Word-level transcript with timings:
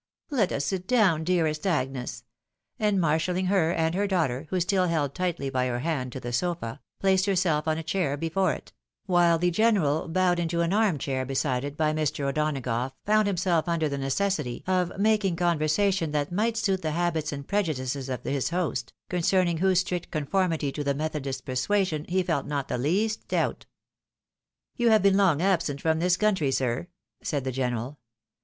"Let 0.31 0.51
us 0.51 0.65
sit 0.65 0.87
down, 0.87 1.23
dearest 1.23 1.67
Agnes;" 1.67 2.23
and 2.79 2.99
marshalling 2.99 3.45
her 3.45 3.71
and 3.71 3.93
her 3.93 4.07
daughter, 4.07 4.47
who 4.49 4.59
still 4.59 4.87
held 4.87 5.13
tightly 5.13 5.51
by 5.51 5.67
her 5.67 5.81
hand, 5.81 6.11
to 6.13 6.19
the 6.19 6.33
sofa, 6.33 6.81
placed 6.99 7.27
herself 7.27 7.67
on 7.67 7.77
a 7.77 7.83
chair 7.83 8.17
before 8.17 8.51
it; 8.53 8.73
while 9.05 9.37
the 9.37 9.51
general, 9.51 10.07
bowed 10.07 10.39
into 10.39 10.61
an 10.61 10.73
arm 10.73 10.97
chair 10.97 11.23
beside 11.23 11.63
it 11.63 11.77
by 11.77 11.93
Mr. 11.93 12.23
O'Dona 12.25 12.61
gough, 12.61 12.93
found 13.05 13.27
himself 13.27 13.69
under 13.69 13.87
the 13.87 13.99
necessity 13.99 14.63
of 14.65 14.91
making 14.97 15.35
conversation 15.35 16.11
that 16.13 16.31
might 16.31 16.57
suit 16.57 16.81
the 16.81 16.93
habits 16.93 17.31
and 17.31 17.47
prejudices 17.47 18.09
of 18.09 18.23
his 18.23 18.49
host, 18.49 18.93
concerning 19.07 19.57
whose 19.57 19.81
strict 19.81 20.09
conformity 20.09 20.71
to 20.71 20.83
the 20.83 20.95
methodist 20.95 21.45
persuasion, 21.45 22.07
he 22.09 22.23
felt 22.23 22.47
not 22.47 22.69
the 22.69 22.77
least 22.79 23.27
doubt." 23.27 23.67
You 24.77 24.89
have 24.89 25.03
been 25.03 25.15
long 25.15 25.43
absent 25.43 25.79
from 25.79 25.99
this 25.99 26.17
country, 26.17 26.49
sir?" 26.49 26.87
said 27.21 27.43
the 27.43 27.51
general. 27.51 27.99